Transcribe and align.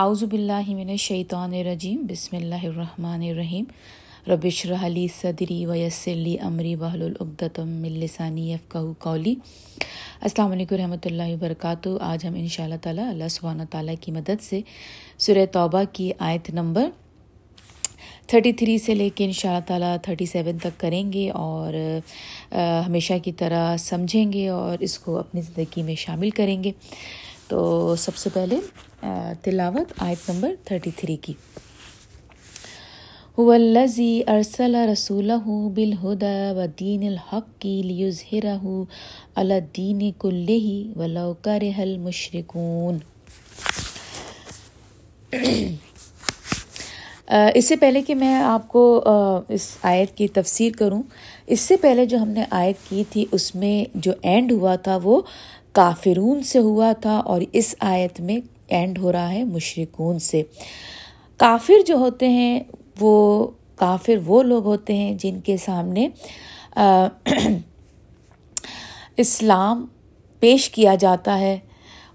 اعوذ 0.00 0.22
باللہ 0.24 0.68
من 0.68 0.88
الشیطان 0.90 1.52
الرجیم، 1.54 2.00
بسم 2.08 2.36
اللہ 2.36 2.64
الرحمن 2.64 3.22
الرحیم. 3.28 3.64
ربش 4.26 4.64
رحلی 4.66 5.06
صدری 5.20 5.64
ویسلی 5.66 6.36
امری 6.48 6.74
بحل 6.76 7.02
العبدم 7.02 7.68
ملسانی 7.82 8.50
یفقہ 8.50 8.78
کولی 9.02 9.34
السلام 10.20 10.52
علیکم 10.52 10.76
رحمۃ 10.76 11.06
اللہ 11.10 11.32
وبرکاتہ. 11.32 11.96
آج 12.00 12.26
ہم 12.26 12.34
ان 12.38 12.48
شاء 12.54 12.64
اللہ 12.64 12.82
تعالیٰ 12.82 13.08
اللہ 13.08 13.28
سبحانہ 13.36 13.62
تعالیٰ 13.70 13.94
کی 14.00 14.12
مدد 14.12 14.42
سے 14.42 14.60
سورہ 15.18 15.44
توبہ 15.52 15.82
کی 15.92 16.10
آیت 16.28 16.50
نمبر 16.54 16.88
تھرٹی 18.28 18.52
تھری 18.52 18.78
سے 18.78 18.94
لے 18.94 19.08
کے 19.14 19.24
ان 19.24 19.32
شاء 19.32 19.50
اللہ 19.50 19.66
تعالیٰ 19.68 19.96
تھرٹی 20.02 20.26
سیون 20.32 20.58
تک 20.62 20.80
کریں 20.80 21.12
گے 21.12 21.28
اور 21.34 21.74
ہمیشہ 22.86 23.18
کی 23.24 23.32
طرح 23.38 23.76
سمجھیں 23.90 24.32
گے 24.32 24.48
اور 24.48 24.76
اس 24.80 24.98
کو 24.98 25.18
اپنی 25.18 25.40
زندگی 25.40 25.82
میں 25.82 25.94
شامل 26.04 26.30
کریں 26.40 26.62
گے. 26.64 26.72
تو 27.48 27.94
سب 27.98 28.16
سے 28.16 28.30
پہلے 28.34 28.56
تلاوت 29.42 29.92
آیت 29.98 30.30
نمبر 30.30 30.54
تھرٹی 30.64 30.90
تھری 30.96 31.16
کی۔ 31.16 31.32
ولزی 33.38 34.20
ارسل 34.26 34.74
رسول 34.92 35.30
بالہدا 35.74 36.52
و 36.56 36.64
دین 36.80 37.06
الحق 37.06 37.60
کی 37.60 37.80
لیظہرہ 37.84 38.56
الدین 39.34 40.10
کل 40.18 40.48
ہی 40.48 40.92
ولو 40.96 41.32
کرہ 41.42 41.80
المشرکون۔ 41.80 42.98
اس 47.54 47.64
سے 47.68 47.76
پہلے 47.76 48.02
کہ 48.02 48.14
میں 48.14 48.34
آپ 48.34 48.68
کو 48.68 49.02
اس 49.48 49.76
آیت 49.82 50.16
کی 50.16 50.28
تفسیر 50.28 50.72
کروں، 50.78 51.02
اس 51.46 51.60
سے 51.60 51.76
پہلے 51.76 52.06
جو 52.06 52.18
ہم 52.18 52.28
نے 52.28 52.44
آیت 52.50 52.88
کی 52.88 53.04
تھی، 53.10 53.24
اس 53.32 53.54
میں 53.54 53.84
جو 53.94 54.12
اینڈ 54.22 54.52
ہوا 54.52 54.74
تھا 54.76 54.98
وہ 55.02 55.20
کافرون 55.72 56.42
سے 56.42 56.58
ہوا 56.58 56.92
تھا 57.00 57.16
اور 57.24 57.40
اس 57.52 57.74
آیت 57.80 58.20
میں 58.20 58.38
اینڈ 58.68 58.98
ہو 58.98 59.12
رہا 59.12 59.32
ہے 59.32 59.44
مشرقون 59.44 60.18
سے۔ 60.18 60.42
کافر 61.36 61.82
جو 61.86 61.94
ہوتے 61.94 62.28
ہیں، 62.28 62.60
وہ 63.00 63.46
کافر 63.76 64.12
وہ 64.26 64.42
لوگ 64.42 64.64
ہوتے 64.64 64.96
ہیں 64.96 65.14
جن 65.14 65.40
کے 65.40 65.56
سامنے 65.56 66.08
اسلام 69.16 69.86
پیش 70.40 70.70
کیا 70.70 70.94
جاتا 70.94 71.38
ہے 71.38 71.58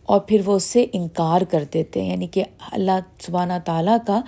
اور 0.04 0.20
پھر 0.20 0.42
وہ 0.46 0.56
اس 0.56 0.64
سے 0.64 0.86
انکار 0.94 1.42
کر 1.42 1.64
دیتے 1.74 2.04
ہیں۔ 2.04 2.12
یعنی 2.12 2.28
کہ 2.28 2.44
اللہ 2.72 3.00
سبحانہ 3.20 3.54
تعالیٰ 3.66 3.98
کا 4.08 4.22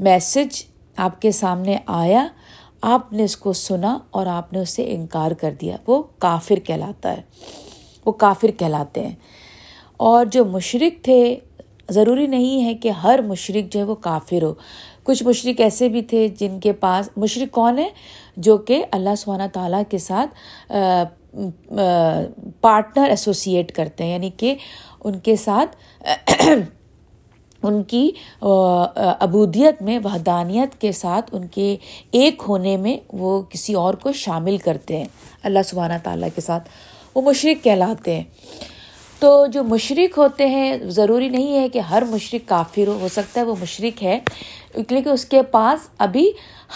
میسج 0.00 0.64
آپ 0.96 1.22
کے 1.22 1.32
سامنے 1.32 1.76
آیا، 1.86 2.26
آپ 2.82 3.12
نے 3.12 3.24
اس 3.24 3.36
کو 3.36 3.52
سنا 3.52 3.98
اور 4.10 4.26
آپ 4.26 4.52
نے 4.52 4.58
اس 4.58 4.70
سے 4.70 4.94
انکار 4.94 5.30
کر 5.30 5.54
دیا۔ 5.60 5.76
وہ 5.86 6.02
کافر 6.18 6.56
کہلاتا 6.56 7.16
ہے، 7.16 7.22
وہ 8.06 8.12
کافر 8.12 8.50
کہلاتے 8.50 9.06
ہیں۔ 9.06 9.14
اور 9.96 10.26
جو 10.26 10.44
مشرق 10.44 11.04
تھے 11.04 11.36
ضروری 11.88 12.26
نہیں 12.26 12.64
ہے 12.64 12.74
کہ 12.74 12.88
ہر 12.88 13.20
مشرق 13.26 13.72
جو 13.72 13.80
ہے 13.80 13.84
وہ 13.84 13.94
کافر 13.94 14.42
ہو۔ 14.42 14.54
کچھ 15.02 15.22
مشرق 15.22 15.60
ایسے 15.60 15.88
بھی 15.88 16.02
تھے 16.02 16.28
جن 16.28 16.60
کے 16.60 16.72
پاس 16.72 17.08
مشرق 17.16 17.54
کون 17.54 17.78
ہے 17.78 17.88
جو 18.36 18.56
کہ 18.58 18.84
اللہ 18.90 19.14
سبحانہ 19.18 19.42
تعالیٰ 19.52 19.82
کے 19.88 19.98
ساتھ 19.98 20.72
پارٹنر 22.60 23.08
ایسوسیٹ 23.08 23.72
کرتے 23.72 24.04
ہیں۔ 24.04 24.12
یعنی 24.12 24.30
کہ 24.36 24.54
ان 25.04 25.18
کے 25.18 25.36
ساتھ، 25.36 25.76
ان 27.62 27.82
کی 27.82 28.10
ابودیت 29.20 29.82
میں، 29.82 29.98
وحدانیت 30.04 30.80
کے 30.80 30.92
ساتھ 30.92 31.34
ان 31.34 31.46
کے 31.46 31.76
ایک 32.10 32.42
ہونے 32.48 32.76
میں 32.76 32.96
وہ 33.12 33.42
کسی 33.42 33.74
اور 33.74 33.94
کو 33.94 34.12
شامل 34.12 34.56
کرتے 34.56 34.96
ہیں۔ 34.96 35.06
اللہ 35.42 35.62
سبحانہ 35.64 35.94
تعالیٰ 36.02 36.28
کے 36.34 36.40
ساتھ 36.40 36.68
وہ 37.14 37.22
مشرق 37.22 37.64
کہلاتے 37.64 38.16
ہیں۔ 38.16 38.24
تو 39.18 39.46
جو 39.46 39.64
مشرق 39.64 40.18
ہوتے 40.18 40.46
ہیں، 40.46 40.76
ضروری 40.76 41.28
نہیں 41.28 41.58
ہے 41.58 41.68
کہ 41.68 41.78
ہر 41.78 42.02
مشرق 42.10 42.48
کافر 42.48 42.86
ہو 42.86 42.98
ہو 43.00 43.08
سکتا 43.08 43.40
ہے 43.40 43.46
وہ 43.46 43.54
مشرق 43.60 44.02
ہے، 44.02 44.20
لیکن 44.74 45.10
اس 45.10 45.24
کے 45.24 45.42
پاس 45.42 45.88
ابھی 45.98 46.30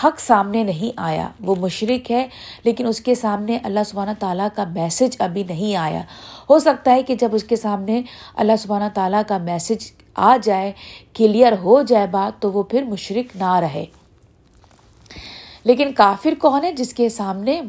حق 0.04 0.20
سامنے 0.20 0.62
نہیں 0.62 0.92
آیا۔ 0.96 1.28
وہ 1.40 1.54
مشرق 1.54 2.10
ہے، 2.10 2.28
لیکن 2.64 2.86
اس 2.86 3.00
کے 3.00 3.14
سامنے 3.14 3.58
اللہ 3.62 3.80
سبحانہ 3.86 4.10
تعالیٰ 4.18 4.48
کا 4.54 4.64
میسج 4.64 5.16
ابھی 5.18 5.42
نہیں 5.42 5.76
آیا۔ 5.76 6.02
ہو 6.50 6.58
سکتا 6.58 6.90
ہے 6.92 7.02
کہ 7.02 7.14
جب 7.14 7.28
اس 7.32 7.44
کے 7.44 7.56
سامنے 7.56 8.02
اللہ 8.34 8.52
سبحانہ 8.58 8.84
تعالیٰ 8.94 9.22
کا 9.28 9.38
میسج 9.38 9.92
آ 10.14 10.36
جائے، 10.42 10.72
کلیئر 11.14 11.52
ہو 11.52 11.82
جائے 11.82 12.06
بات، 12.06 12.42
تو 12.42 12.52
وہ 12.52 12.62
پھر 12.62 12.82
مشرق 12.82 13.36
نہ 13.36 13.54
رہے۔ 13.54 13.84
لیکن 15.64 15.92
کافر 15.92 16.34
کون 16.38 16.64
ہے 16.64 16.72
جس 16.72 16.94
کے 16.94 17.08
سامنے 17.08 17.60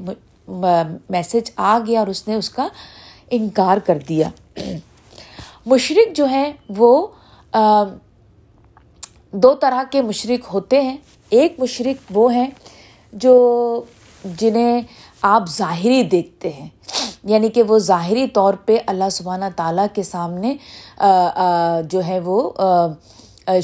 میسج 1.09 1.51
آ 1.55 1.79
گیا 1.87 1.99
اور 1.99 2.07
اس 2.07 2.27
نے 2.27 2.35
اس 2.35 2.49
کا 2.49 2.67
انکار 3.31 3.77
کر 3.77 3.97
دیا؟ 4.09 4.29
مشرق 5.65 6.15
جو 6.15 6.25
ہیں 6.25 6.51
وہ 6.69 7.07
دو 9.31 9.53
طرح 9.53 9.83
کے 9.91 10.01
مشرق 10.01 10.53
ہوتے 10.53 10.81
ہیں۔ 10.81 10.97
ایک 11.29 11.59
مشرق 11.59 12.11
وہ 12.13 12.33
ہیں 12.33 12.49
جو 13.13 13.33
جنہیں 14.25 14.81
آپ 15.21 15.43
ظاہری 15.49 16.03
دیکھتے 16.03 16.49
ہیں۔ 16.49 16.69
یعنی 17.23 17.49
کہ 17.49 17.63
وہ 17.63 17.79
ظاہری 17.79 18.27
طور 18.27 18.53
پہ 18.53 18.77
اللہ 18.87 19.09
سبحانہ 19.11 19.45
تعالیٰ 19.55 19.85
کے 19.93 20.03
سامنے 20.03 20.55
جو 21.89 22.05
ہے 22.07 22.19
وہ 22.19 22.51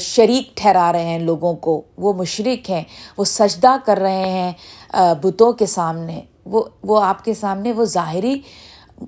شریک 0.00 0.56
ٹھہرا 0.56 0.92
رہے 0.92 1.04
ہیں 1.04 1.18
لوگوں 1.18 1.54
کو۔ 1.54 1.82
وہ 1.98 2.12
مشرق 2.12 2.70
ہیں، 2.70 2.84
وہ 3.16 3.24
سجدہ 3.24 3.76
کر 3.84 3.98
رہے 3.98 4.30
ہیں 4.30 4.52
بتوں 5.22 5.52
کے 5.52 5.66
سامنے۔ 5.66 6.20
وہ 6.46 6.62
وہ 6.82 7.00
آپ 7.04 7.24
کے 7.24 7.34
سامنے 7.34 7.72
وہ 7.72 7.84
ظاہری 7.84 8.40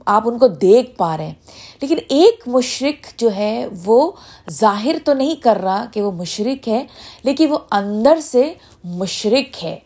آپ 0.07 0.23
ان 0.29 0.39
کو 0.39 0.49
دیکھ 0.49 0.97
پا 0.97 1.17
رہے 1.17 1.27
ہیں۔ 1.27 1.35
لیکن 1.81 1.97
ایک 2.09 2.43
مشرق 2.47 3.19
جو 3.21 3.35
ہے، 3.35 3.67
وہ 3.85 4.13
ظاہر 4.51 4.97
تو 5.05 5.13
نہیں 5.13 5.35
کر 5.35 5.59
رہا 5.63 5.85
کہ 5.93 6.03
وہ 6.03 6.13
مشرق 6.13 6.69
ہے، 6.69 6.87
لیکن 7.23 7.53
وہ 7.53 7.59
اندر 7.71 8.21
سے 8.21 8.55
مشرق 8.85 9.65
ہے۔ 9.65 9.79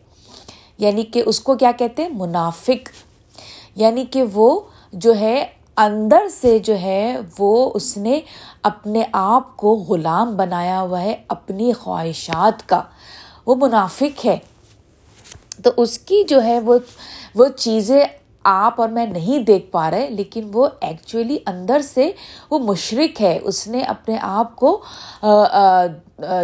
یعنی 0.77 1.03
کہ 1.03 1.23
اس 1.25 1.39
کو 1.39 1.55
کیا 1.55 1.71
کہتے 1.71 2.01
ہیں؟ 2.01 2.09
منافق۔ 2.09 2.89
یعنی 3.75 4.05
کہ 4.11 4.23
وہ 4.33 4.59
جو 4.93 5.19
ہے، 5.19 5.45
اندر 5.77 6.27
سے 6.31 6.59
جو 6.59 6.77
ہے، 6.77 7.17
وہ 7.39 7.71
اس 7.73 7.97
نے 7.97 8.19
اپنے 8.63 9.03
آپ 9.11 9.57
کو 9.57 9.75
غلام 9.75 10.37
بنایا 10.37 10.81
ہوا 10.81 11.01
ہے، 11.01 11.15
اپنی 11.27 11.73
خواہشات 11.73 12.69
کا۔ 12.69 12.81
وہ 13.45 13.55
منافق 13.55 14.25
ہے۔ 14.25 14.37
تو 15.63 15.69
اس 15.77 15.99
کی 15.99 16.23
جو 16.23 16.43
ہے، 16.43 16.59
وہ 16.59 16.77
وہ 17.35 17.45
چیزیں 17.57 18.05
آپ 18.47 18.81
اور 18.81 18.89
میں 18.89 19.05
نہیں 19.07 19.39
دیکھ 19.43 19.69
پا 19.71 19.89
رہے، 19.91 20.09
لیکن 20.09 20.49
وہ 20.53 20.67
ایکچولی 20.81 21.37
اندر 21.47 21.81
سے 21.83 22.11
وہ 22.51 22.59
مشرق 22.59 23.21
ہے۔ 23.21 23.37
اس 23.43 23.67
نے 23.67 23.81
اپنے 23.93 24.17
آپ 24.21 24.55
کو 24.55 24.79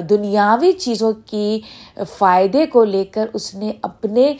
دنیاوی 0.09 0.71
چیزوں 0.71 1.11
کی 1.25 1.59
فائدے 2.17 2.65
کو 2.65 2.83
لے 2.85 3.03
کر 3.05 3.27
اس 3.33 3.53
نے 3.55 3.71
اپنے 3.81 4.33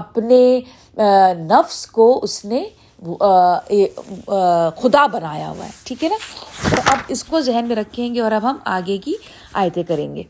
اپنے 0.00 0.40
نفس 1.50 1.86
کو 1.86 2.20
اس 2.22 2.44
نے 2.44 2.64
خدا 4.80 5.06
بنایا 5.06 5.50
ہوا 5.50 5.64
ہے۔ 5.64 5.70
ٹھیک 5.84 6.04
ہے 6.04 6.08
نا؟ 6.08 6.16
تو 6.70 6.80
اب 6.86 6.98
اس 7.08 7.24
کو 7.24 7.40
ذہن 7.40 7.64
میں 7.68 7.76
رکھیں 7.76 8.14
گے 8.14 8.20
اور 8.20 8.32
اب 8.32 8.50
ہم 8.50 8.56
آگے 8.76 8.98
کی 8.98 9.14
آیتیں 9.52 9.82
کریں 9.82 10.14
گے۔ 10.16 10.22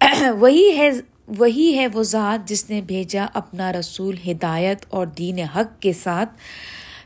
وہی 0.40 0.70
ہے 0.78 0.90
وہی 1.28 1.78
ہے 1.78 1.86
وہ 1.86 2.02
ذات 2.02 2.48
جس 2.48 2.70
نے 2.70 2.80
بھیجا 2.80 3.26
اپنا 3.34 3.72
رسول 3.72 4.16
ہدایت 4.30 4.84
اور 4.88 5.06
دین 5.06 5.38
حق 5.38 5.82
کے 5.82 5.92
ساتھ 5.92 6.30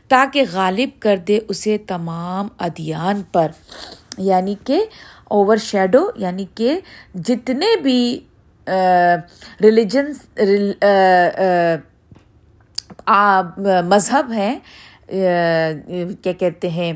تاکہ 0.07 0.43
غالب 0.51 1.01
کر 1.01 1.17
دے 1.17 1.39
اسے 1.47 1.77
تمام 1.77 2.47
ادیان 2.57 3.21
پر۔ 3.31 3.51
یعنی 4.17 4.55
کہ 4.63 4.85
اوور 5.23 5.57
شیڈو 5.57 6.09
یعنی 6.15 6.45
کہ 6.55 6.79
جتنے 7.15 7.81
بھی 7.81 8.19
ریلیجنس 9.61 10.25
مذہب 13.85 14.31
ہیں 14.31 14.59
کیا 16.23 16.31
کہتے 16.31 16.69
ہیں 16.69 16.93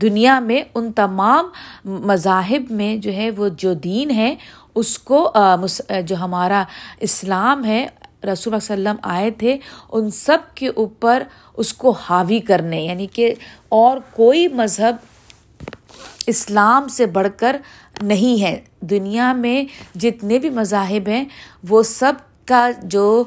دنیا 0.00 0.38
میں 0.40 0.62
ان 0.74 0.92
تمام 0.92 1.48
مذاہب 2.06 2.70
میں 2.70 2.96
جو 2.96 3.12
ہے، 3.12 3.30
وہ 3.36 3.48
جو 3.58 3.72
دین 3.74 4.10
ہے، 4.10 4.34
اس 4.74 4.98
کو 4.98 5.32
جو 6.06 6.16
ہمارا 6.16 6.62
اسلام 7.00 7.64
ہے، 7.64 7.86
رسول 8.24 8.52
اللہ 8.52 8.72
وسلم 8.72 8.96
آئے 9.02 9.30
تھے، 9.30 9.56
ان 9.92 10.10
سب 10.10 10.54
کے 10.54 10.68
اوپر 10.68 11.22
اس 11.54 11.72
کو 11.74 11.90
حاوی 12.00 12.38
کرنے 12.40 12.80
یعنی 12.80 13.06
کہ 13.12 13.32
اور 13.68 13.98
کوئی 14.12 14.46
مذہب 14.48 14.96
اسلام 16.26 16.88
سے 16.88 17.06
بڑھ 17.06 17.28
کر 17.36 17.56
نہیں 18.02 18.42
ہے۔ 18.42 18.60
دنیا 18.80 19.32
میں 19.32 19.64
جتنے 19.98 20.38
بھی 20.38 20.50
مذاہب 20.50 21.08
ہیں، 21.08 21.24
وہ 21.68 21.82
سب 21.82 22.12
کا 22.46 22.68
جو 22.82 23.24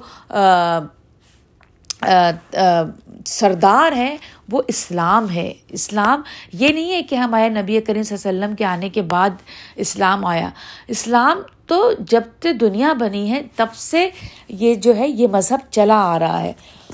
سردار 3.26 3.92
ہے 3.92 4.18
وہ 4.52 4.62
اسلام 4.68 5.30
ہے۔ 5.30 5.54
اسلام 5.70 6.22
یہ 6.54 6.70
نہیں 6.70 6.92
ہے 6.92 7.04
کہ 7.04 7.16
ہمارے 7.16 7.50
نبی 7.50 7.82
کریم 7.82 8.04
صلی 8.04 8.18
اللہ 8.18 8.30
علیہ 8.30 8.40
وسلم 8.40 8.56
کے 8.56 8.66
آنے 8.66 8.90
کے 8.90 9.02
بعد 9.02 9.30
اسلام 9.76 10.26
آیا۔ 10.26 10.50
اسلام 10.88 11.42
تو 11.68 11.92
جب 12.00 12.22
سے 12.44 12.54
دنیا 12.54 12.94
بنی 12.94 13.32
ہے، 13.32 13.42
تب 13.56 13.68
سے 13.76 14.10
یہ 14.48 14.76
جو 14.76 14.96
ہے، 14.96 15.08
یہ 15.08 15.28
مذہب 15.28 15.60
چلا 15.72 15.98
آ 15.98 16.20
رہا 16.20 16.42
ہے۔ 16.42 16.54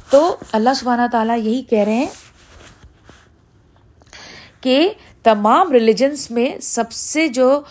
تو 0.10 0.36
اللہ 0.52 0.70
سبحانہ 0.76 1.02
تعالیٰ 1.12 1.38
یہی 1.38 1.62
کہہ 1.62 1.80
رہے 1.80 1.96
ہیں 1.96 2.08
کہ 4.62 4.90
تمام 5.24 5.72
ریلیجنس 5.72 6.32
میں 6.32 6.62
سب 6.62 6.92
سے 6.92 7.28
جو 7.28 7.62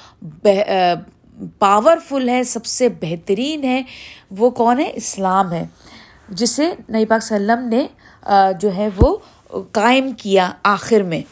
پاورفل 1.59 2.29
ہے، 2.29 2.45
سب 2.45 2.65
سے 2.65 2.89
بہترین 2.89 3.65
ہے، 3.65 3.83
وہ 4.31 4.51
کون 4.51 4.81
ہے؟ 4.81 4.91
اسلام 4.95 5.53
ہے۔ 5.53 5.67
جسے 6.29 6.75
نئی 6.89 7.05
پاک 7.05 7.23
وسلم 7.23 7.69
نے 7.69 7.87
جو 8.61 8.75
ہے 8.75 8.89
وہ 8.97 9.17
قائم 9.73 10.13
کیا 10.13 10.53
آخر 10.63 11.01
میں۔ 11.01 11.23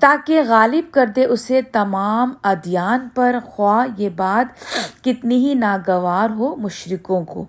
تاکہ 0.00 0.40
غالب 0.48 0.92
کر 0.92 1.06
دے 1.06 1.24
اسے 1.24 1.62
تمام 1.62 2.34
ادیان 2.42 3.08
پر، 3.14 3.36
خواہ 3.46 3.86
یہ 3.98 4.08
بات 4.08 4.46
کتنی 5.04 5.48
ہی 5.48 5.54
ناگوار 5.54 6.30
ہو 6.30 6.56
مشرقوں 6.56 7.24
کو۔ 7.24 7.44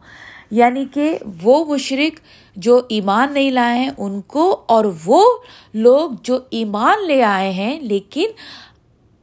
یعنی 0.52 0.86
کہ 0.86 1.18
وہ 1.44 1.66
مشرق 1.66 2.20
جو 2.56 2.82
ایمان 2.90 3.34
نہیں 3.34 3.52
لائے 3.52 3.80
ہیں 3.80 3.90
ان 3.98 4.22
کو، 4.22 4.62
اور 4.66 4.86
وہ 5.06 5.26
لوگ 5.74 6.12
جو 6.22 6.40
ایمان 6.50 7.08
لے 7.08 7.24
آئے 7.24 7.52
ہیں، 7.52 7.80
لیکن 7.80 8.30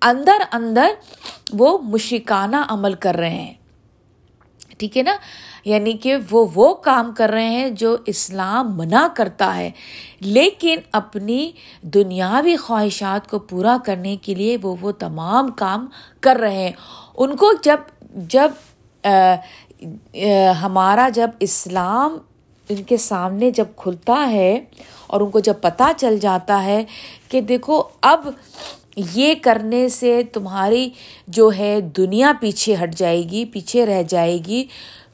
اندر 0.03 0.39
اندر 0.53 0.87
وہ 1.53 1.79
مشرکانہ 1.79 2.57
عمل 2.69 2.95
کر 2.95 3.15
رہے 3.15 3.31
ہیں۔ 3.31 3.55
ٹھیک 4.79 4.97
ہے 4.99 5.03
نا؟ 5.03 5.17
یعنی 5.65 5.93
کہ 5.93 6.17
وہ 6.31 6.47
وہ 6.55 6.75
کام 6.75 7.13
کر 7.17 7.31
رہے 7.31 7.49
ہیں 7.49 7.71
جو 7.71 7.97
اسلام 8.07 8.77
منع 8.77 9.07
کرتا 9.15 9.57
ہے۔ 9.57 9.71
لیکن 10.21 10.77
اپنی 10.93 11.51
دنیاوی 11.83 12.57
خواہشات 12.57 13.31
کو 13.31 13.39
پورا 13.39 13.77
کرنے 13.85 14.17
کے 14.23 14.35
لیے 14.35 14.57
وہ 14.63 14.77
وہ 14.81 14.93
تمام 14.93 15.49
کام 15.49 15.87
کر 16.21 16.37
رہے 16.37 16.55
ہیں۔ 16.55 16.73
ان 17.17 17.37
کو 17.37 17.53
جب 17.63 17.77
جب 18.15 18.51
ہمارا 20.63 21.09
جب 21.15 21.31
اسلام 21.41 22.19
ان 22.69 22.83
کے 22.83 22.97
سامنے 22.97 23.51
جب 23.51 23.65
کھلتا 23.77 24.31
ہے 24.31 24.65
اور 25.07 25.21
ان 25.21 25.31
کو 25.31 25.41
جب 25.41 25.55
پتہ 25.61 25.83
چل 25.97 26.19
جاتا 26.19 26.65
ہے 26.65 26.85
کہ 27.29 27.41
دیکھو 27.41 27.83
اب 28.01 28.29
یہ 29.15 29.35
کرنے 29.43 29.89
سے 29.89 30.23
تمہاری 30.33 30.91
جو 31.27 31.51
ہے 31.59 31.81
دنیا 31.81 32.33
پیچھے 32.41 32.75
ہٹ 32.83 32.95
جائے 32.95 33.23
گی، 33.23 33.45
پیچھے 33.45 33.87
رہ 33.87 34.03
جائے 34.03 34.39
گی۔ 34.47 34.65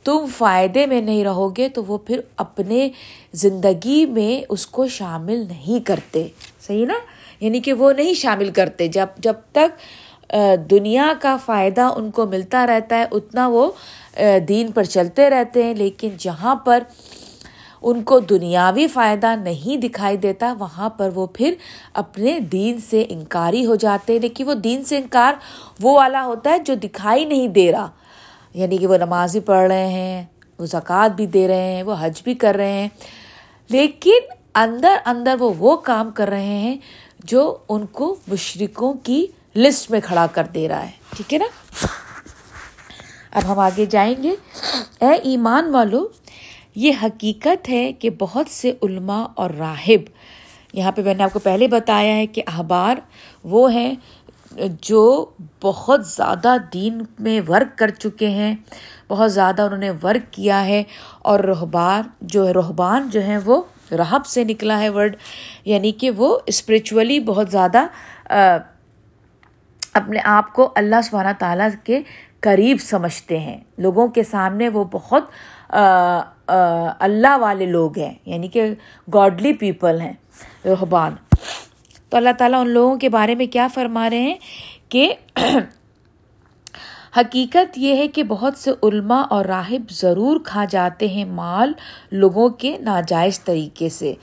تم 0.05 0.27
فائدے 0.39 0.87
میں 0.87 1.01
نہیں 1.01 1.25
رہو 1.25 1.57
گے 1.57 1.69
تو 1.69 1.85
وہ 1.85 1.99
پھر 1.99 2.21
اپنے 2.37 2.89
زندگی 3.33 4.07
میں 4.07 4.45
اس 4.49 4.67
کو 4.67 4.89
شامل 4.89 5.45
نہیں 5.49 5.87
کرتے۔ 5.87 6.29
صحیح 6.67 6.87
نا؟ 6.87 6.95
یعنی 7.41 7.61
کہ 7.61 7.73
وہ 7.73 7.93
نہیں 7.93 8.15
شامل 8.15 8.51
کرتے۔ 8.51 8.89
جب 8.89 9.07
جب 9.19 9.35
تک 9.53 10.33
دنیا 10.71 11.13
کا 11.21 11.37
فائدہ 11.37 11.81
ان 11.81 12.11
کو 12.11 12.27
ملتا 12.27 12.67
رہتا 12.67 12.99
ہے، 12.99 13.05
اتنا 13.13 13.49
وہ 13.49 13.71
دین 14.49 14.73
پر 14.73 14.85
چلتے 14.85 15.31
رہتے 15.31 15.63
ہیں۔ 15.63 15.75
لیکن 15.75 16.09
جہاں 16.19 16.55
پر 16.55 16.83
ان 17.83 18.03
کو 18.03 18.19
دنیاوی 18.21 18.87
فائدہ 18.87 19.37
نہیں 19.37 19.77
دکھائی 19.77 20.17
دیتا، 20.17 20.55
وہاں 20.59 20.89
پر 20.91 21.11
وہ 21.15 21.27
پھر 21.27 21.55
اپنے 21.95 22.41
دین 22.41 22.79
سے 22.91 23.05
انکاری 23.09 23.67
ہو 23.67 23.75
جاتے 23.75 24.13
ہیں۔ 24.13 24.21
لیکن 24.21 24.45
وہ 24.45 24.55
دین 24.55 24.85
سے 24.85 24.99
انکار 24.99 25.35
وہ 25.81 25.97
والا 25.97 26.25
ہوتا 26.25 26.51
ہے 26.51 26.59
جو 26.59 26.75
دکھائی 26.75 27.25
نہیں 27.25 27.49
دے 27.49 27.73
رہا۔ 27.73 27.91
یعنی 28.55 28.79
کہ 28.79 28.87
وہ 28.87 28.97
نماز 28.97 29.33
بھی 29.33 29.41
پڑھ 29.41 29.73
رہے 29.73 29.87
ہیں، 29.87 30.25
وہ 30.59 30.67
زکوٰۃ 30.67 31.09
بھی 31.09 31.27
دے 31.27 31.49
رہے 31.49 31.75
ہیں، 31.75 31.83
وہ 31.83 31.95
حج 32.01 32.23
بھی 32.23 32.35
کر 32.35 32.55
رہے 32.55 32.73
ہیں۔ 32.73 32.89
لیکن 33.69 34.19
اندر 34.55 34.97
اندر 35.05 35.37
وہ 35.41 35.53
وہ 35.59 35.77
کام 35.77 36.11
کر 36.11 36.29
رہے 36.29 36.59
ہیں 36.59 36.77
جو 37.25 37.59
ان 37.69 37.87
کو 37.87 38.17
مشرقوں 38.29 38.95
کی 39.03 39.27
لسٹ 39.57 39.91
میں 39.91 40.01
کھڑا 40.05 40.27
کر 40.33 40.45
دے 40.45 40.69
رہا 40.69 40.83
ہے۔ 40.83 40.91
ٹھیک 41.17 41.35
ہے 41.35 41.39
نا؟ 41.39 41.87
اب 43.33 43.53
ہم 43.53 43.59
آگے 43.59 43.87
جائیں 43.87 44.15
گے۔ 44.23 44.35
اے 45.01 45.13
ایمان 45.13 45.71
والو، 45.71 46.09
یہ 46.75 46.93
حقیقت 47.03 47.69
ہے 47.69 47.93
کہ 47.93 48.11
بہت 48.11 48.51
سے 48.51 48.73
علماء 48.83 49.25
اور 49.37 49.51
راہب، 49.51 50.01
یہاں 50.73 50.93
پہ 50.93 51.03
میں 51.03 51.15
نے 51.15 51.23
آپ 51.23 51.33
کو 51.33 51.39
پہلے 51.39 51.69
بتایا 51.69 52.17
ہے 52.17 52.27
کہ 52.27 52.43
اخبار 52.47 52.97
وہ 53.45 53.73
ہیں 53.73 53.95
جو 54.81 55.31
بہت 55.63 56.07
زیادہ 56.07 56.57
دین 56.73 57.03
میں 57.19 57.41
ورک 57.49 57.79
کر 57.79 57.91
چکے 57.91 58.29
ہیں، 58.29 58.55
بہت 59.09 59.33
زیادہ 59.33 59.63
انہوں 59.63 59.79
نے 59.79 59.91
ورک 60.03 60.33
کیا 60.33 60.67
ہے 60.67 60.83
اور 61.19 61.41
رحبان 61.41 62.03
جو 62.21 62.47
ہے 62.47 62.53
رحبان 62.53 63.09
جو 63.11 63.21
ہیں 63.21 63.39
وہ 63.45 63.63
رہب 63.93 64.27
سے 64.27 64.45
نکلا 64.45 64.81
ہے 64.81 64.89
ورڈ 64.89 65.17
یعنی 65.65 65.93
کہ 65.93 66.11
وہ 66.11 66.39
اسپریچولی 66.47 67.21
بہت 67.21 67.51
زیادہ 67.51 67.87
اپنے 69.93 70.21
آپ 70.25 70.53
کو 70.53 70.73
اللہ 70.75 70.97
سبحانہ 71.05 71.29
تعالیٰ 71.39 71.69
کے 71.85 72.03
قریب 72.41 72.77
سمجھتے 72.81 73.39
ہیں۔ 73.39 73.57
لوگوں 73.79 74.09
کے 74.09 74.23
سامنے 74.23 74.69
وہ 74.69 74.85
بہت 74.85 75.25
اللہ 76.99 77.37
والے 77.37 77.67
لوگ 77.67 77.99
ہیں 77.99 78.15
یعنی 78.27 78.49
کہ 78.49 78.75
گاڈلی 79.15 79.53
پیپل 79.53 80.01
ہیں 80.01 80.13
رحبان 80.65 81.15
تو 82.15 82.19
اللہ 82.19 82.31
تعالیٰ 82.39 82.61
ان 82.61 82.69
لوگوں 82.69 82.97
کے 82.97 83.09
بارے 83.09 83.35
میں 83.35 83.47
کیا 83.47 83.67
فرما 83.75 84.11
رہے 84.11 84.19
ہیں 84.19 84.35
کہ 84.89 85.15
حقیقت 87.17 87.79
یہ 87.79 87.97
ہے 87.97 88.07
کہ 88.09 88.23
بہت 88.23 88.59
سے 88.59 88.71
علماء 88.83 89.23
اور 89.31 89.45
راہب 89.45 89.91
ضرور 89.91 90.37
کھا 90.45 90.65
جاتے 90.71 91.09
ہیں 91.09 91.25
مال 91.25 91.73
لوگوں 92.13 92.49
کے 92.49 92.77
ناجائز 92.81 93.41
طریقے 93.41 93.89
سے۔ 93.89 94.15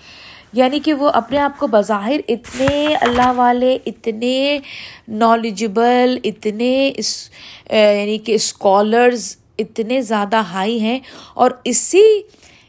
یعنی 0.53 0.79
کہ 0.79 0.93
وہ 0.93 1.09
اپنے 1.13 1.37
آپ 1.37 1.59
کو 1.59 1.67
بظاہر 1.67 2.19
اتنے 2.27 2.95
اللہ 3.01 3.31
والے، 3.35 3.77
اتنے 3.85 4.59
نالجبل 5.07 6.17
اتنے 6.23 6.91
اس 6.95 7.29
یعنی 7.71 8.17
کہ 8.17 8.35
اسکالرز 8.35 9.35
اتنے 9.57 10.01
زیادہ 10.01 10.41
ہائی 10.53 10.79
ہیں 10.79 10.99
اور 11.33 11.51
اسی 11.63 12.07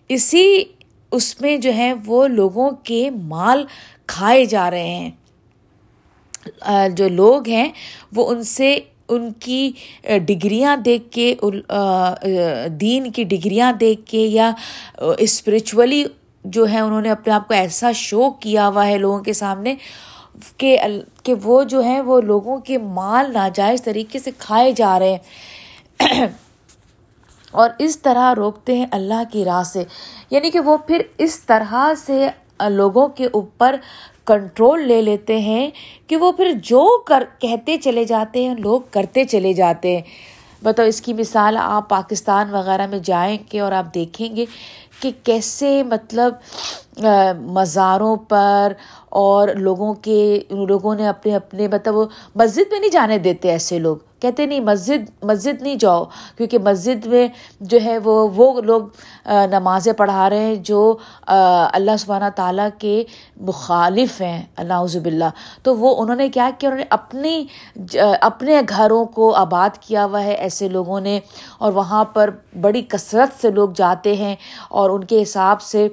اسی 0.09 0.65
اس 1.13 1.41
میں 1.41 1.57
جو 1.57 1.75
ہے 1.75 1.93
وہ 2.07 2.27
لوگوں 2.29 2.71
کے 2.85 3.11
مال 3.11 3.65
کھائے 4.13 4.45
جا 4.45 4.71
رہے 4.71 4.95
ہیں۔ 4.95 5.11
جو 6.89 7.09
لوگ 7.09 7.49
ہیں، 7.49 7.73
وہ 8.17 8.29
ان 8.31 8.43
سے 8.43 8.81
ان 9.09 9.33
کی 9.33 9.73
ڈگریاں 10.03 10.77
دیکھ 10.77 11.11
کے 11.11 11.35
دین 12.69 13.11
کی 13.11 13.25
ڈگریاں 13.25 13.73
دیکھ 13.73 14.01
کے 14.07 14.19
یا 14.19 14.53
اسپریچولی 15.19 16.05
جو 16.45 16.71
ہے 16.71 16.81
انہوں 16.81 17.01
نے 17.01 17.11
اپنے 17.11 17.33
آپ 17.33 17.49
کو 17.49 17.55
ایسا 17.55 17.93
شو 17.93 18.31
کیا 18.31 18.69
ہوا 18.69 18.87
ہے 18.87 18.99
لوگوں 18.99 19.19
کے 19.19 19.33
سامنے 19.33 19.75
کہ 20.57 20.79
کہ 21.23 21.35
وہ 21.43 21.65
جو 21.65 21.85
ہے 21.85 22.01
وہ 22.01 22.21
لوگوں 22.21 22.59
کے 22.59 22.79
مال 22.79 23.33
ناجائز 23.33 23.83
طریقے 23.83 24.19
سے 24.19 24.31
کھائے 24.39 24.73
جا 24.73 24.99
رہے 24.99 25.17
ہیں۔ 25.17 26.27
اور 27.51 27.71
اس 27.79 28.03
طرح 28.03 28.35
روکتے 28.35 28.79
ہیں 28.79 28.87
اللہ 28.91 29.23
کی 29.33 29.45
راہ 29.45 29.63
سے۔ 29.63 29.85
یعنی 30.31 30.51
کہ 30.51 30.61
وہ 30.61 30.77
پھر 30.77 31.03
اس 31.19 31.41
طرح 31.41 31.75
سے 32.07 32.29
لوگوں 32.69 33.09
کے 33.09 33.27
اوپر 33.33 33.77
کنٹرول 34.25 34.89
لے 34.89 35.03
لیتے 35.03 35.41
ہیں 35.41 35.71
کہ 36.07 36.17
وہ 36.17 36.33
پھر 36.33 36.53
جو 36.63 37.03
کر، 37.07 37.25
کہتے 37.39 37.79
چلے 37.79 38.05
جاتے 38.05 38.45
ہیں، 38.45 38.55
لوگ 38.59 38.81
کرتے 38.91 39.25
چلے 39.25 39.53
جاتے 39.53 39.95
ہیں۔ 39.97 40.03
بتاؤ، 40.63 40.87
اس 40.87 41.01
کی 41.01 41.13
مثال 41.13 41.57
آپ 41.61 41.89
پاکستان 41.89 42.55
وغیرہ 42.55 42.87
میں 42.87 42.99
جائیں 42.99 43.39
گے 43.53 43.61
اور 43.61 43.73
آپ 43.73 43.95
دیکھیں 43.95 44.37
گے 44.37 44.45
کہ 45.01 45.11
کیسے 45.23 45.83
مطلب 45.83 46.35
مزاروں 47.41 48.17
پر 48.17 48.73
اور 49.09 49.49
لوگوں 49.49 49.95
کے، 49.95 50.41
لوگوں 50.51 50.95
نے 50.95 51.07
اپنے 51.09 51.35
اپنے 51.37 51.69
مطلب 51.69 51.97
وہ 51.97 52.05
مسجد 52.35 52.73
میں 52.73 52.81
نہیں 52.81 52.91
جانے 52.91 53.19
دیتے 53.19 53.51
ایسے 53.51 53.79
لوگ۔ 53.79 53.97
کہتے 54.21 54.47
نہیں، 54.47 54.61
مسجد 54.61 55.11
مسجد 55.23 55.63
نہیں 55.63 55.77
جاؤ، 55.77 56.05
کیونکہ 56.37 56.59
مسجد 56.59 57.07
میں 57.07 57.29
جو 57.61 57.79
ہے 57.85 57.99
وہ 57.99 58.29
وہ 58.37 58.61
لوگ 58.61 58.83
نمازیں 59.51 59.93
پڑھا 59.93 60.31
رہے 60.31 60.39
ہیں 60.39 60.55
جو 60.55 60.97
اللہ 61.27 61.97
سبحانہ 61.99 62.25
تعالیٰ 62.37 62.69
کے 62.79 63.03
مخالف 63.41 64.21
ہیں۔ 64.21 64.43
اللہ 64.57 64.73
عزب 64.73 65.07
اللہ 65.07 65.31
تو 65.63 65.77
وہ، 65.77 66.03
انہوں 66.03 66.17
نے 66.17 66.29
کیا 66.29 66.51
کیا؟ 66.59 66.69
انہوں 66.69 66.79
نے 66.79 66.87
اپنی 66.91 67.45
اپنے 68.21 68.61
گھروں 68.69 69.05
کو 69.05 69.35
آباد 69.35 69.77
کیا 69.81 70.05
ہوا 70.05 70.25
ہے 70.25 70.33
ایسے 70.33 70.69
لوگوں 70.69 71.01
نے۔ 71.01 71.21
اور 71.59 71.73
وہاں 71.73 72.05
پر 72.05 72.31
بڑی 72.61 72.83
کثرت 72.83 73.41
سے 73.41 73.51
لوگ 73.51 73.69
جاتے 73.75 74.17
ہیں 74.17 74.35
اور 74.71 74.91
ان 74.91 75.05
کے 75.05 75.23
حساب 75.23 75.63
سے 75.63 75.89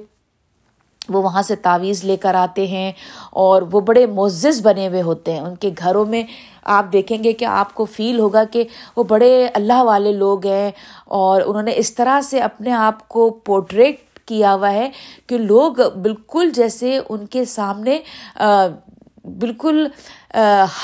وہ 1.08 1.22
وہاں 1.22 1.42
سے 1.42 1.56
تعویذ 1.56 2.04
لے 2.04 2.16
کر 2.16 2.34
آتے 2.34 2.66
ہیں 2.66 2.92
اور 3.30 3.62
وہ 3.72 3.80
بڑے 3.80 4.06
معزز 4.06 4.66
بنے 4.66 4.88
ہوئے 4.88 5.02
ہوتے 5.02 5.32
ہیں۔ 5.32 5.40
ان 5.40 5.56
کے 5.56 5.70
گھروں 5.78 6.06
میں 6.06 6.22
آپ 6.64 6.86
دیکھیں 6.92 7.24
گے 7.24 7.32
کہ 7.32 7.44
آپ 7.44 7.74
کو 7.74 7.84
فیل 7.84 8.18
ہوگا 8.18 8.44
کہ 8.44 8.64
وہ 8.96 9.04
بڑے 9.04 9.48
اللہ 9.54 9.82
والے 9.82 10.12
لوگ 10.12 10.46
ہیں 10.46 10.70
اور 11.04 11.42
انہوں 11.46 11.62
نے 11.62 11.72
اس 11.76 11.94
طرح 11.94 12.20
سے 12.20 12.40
اپنے 12.40 12.72
آپ 12.72 13.08
کو 13.08 13.30
پورٹریٹ 13.30 14.00
کیا 14.26 14.54
ہوا 14.54 14.72
ہے 14.72 14.90
کہ 15.26 15.38
لوگ 15.38 15.72
بالکل 16.02 16.50
جیسے 16.54 17.00
ان 17.08 17.26
کے 17.26 17.44
سامنے 17.44 18.00
بالکل 19.24 19.86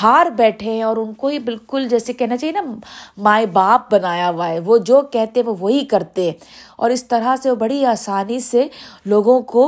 ہار 0.01 0.25
بیٹھے 0.37 0.71
ہیں 0.71 0.81
اور 0.83 0.97
ان 0.97 1.13
کو 1.13 1.27
ہی 1.27 1.39
بالکل 1.39 1.87
جیسے 1.89 2.13
کہنا 2.13 2.37
چاہیے 2.37 2.51
نا، 2.51 2.61
مائے 3.17 3.45
باپ 3.45 3.93
بنایا 3.93 4.29
ہوا 4.29 4.47
ہے۔ 4.49 4.59
وہ 4.59 4.77
جو 4.77 5.01
کہتے 5.01 5.39
ہیں، 5.39 5.47
وہ 5.47 5.55
وہی 5.59 5.85
کرتے 5.85 6.31
اور 6.75 6.89
اس 6.89 7.03
طرح 7.07 7.35
سے 7.43 7.49
وہ 7.49 7.55
بڑی 7.55 7.83
آسانی 7.85 8.39
سے 8.39 8.67
لوگوں 9.05 9.39
کو 9.41 9.63